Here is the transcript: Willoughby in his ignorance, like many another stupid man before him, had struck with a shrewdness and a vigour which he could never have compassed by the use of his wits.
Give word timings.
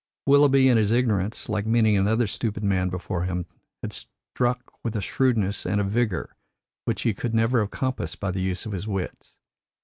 Willoughby 0.25 0.67
in 0.67 0.77
his 0.77 0.91
ignorance, 0.91 1.47
like 1.47 1.67
many 1.67 1.95
another 1.95 2.25
stupid 2.25 2.63
man 2.63 2.89
before 2.89 3.25
him, 3.25 3.45
had 3.83 3.93
struck 3.93 4.73
with 4.83 4.95
a 4.95 4.99
shrewdness 5.01 5.63
and 5.63 5.79
a 5.79 5.83
vigour 5.83 6.35
which 6.85 7.03
he 7.03 7.13
could 7.13 7.35
never 7.35 7.59
have 7.59 7.69
compassed 7.69 8.19
by 8.19 8.31
the 8.31 8.41
use 8.41 8.65
of 8.65 8.71
his 8.71 8.87
wits. 8.87 9.35